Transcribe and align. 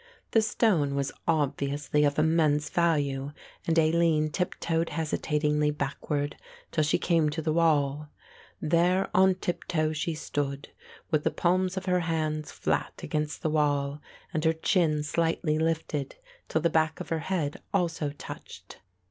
The 0.31 0.41
stone 0.41 0.95
was 0.95 1.11
obviously 1.27 2.05
of 2.05 2.17
immense 2.17 2.71
value 2.71 3.33
and 3.67 3.77
Aline 3.77 4.31
tiptoed 4.31 4.89
hesitatingly 4.89 5.69
backward 5.69 6.37
till 6.71 6.83
she 6.83 6.97
came 6.97 7.29
to 7.29 7.39
the 7.39 7.53
wall. 7.53 8.09
There 8.59 9.11
on 9.13 9.35
tiptoe 9.35 9.93
she 9.93 10.15
stood, 10.15 10.69
with 11.11 11.23
the 11.23 11.29
palms 11.29 11.77
of 11.77 11.85
her 11.85 11.99
hands 11.99 12.51
flat 12.51 12.93
against 13.03 13.43
the 13.43 13.51
wall 13.51 14.01
and 14.33 14.43
her 14.43 14.53
chin 14.53 15.03
slightly 15.03 15.59
lifted 15.59 16.15
till 16.47 16.61
the 16.61 16.71
back 16.71 16.99
of 16.99 17.09
her 17.09 17.19
head 17.19 17.61
also 17.71 18.09
touched. 18.09 18.79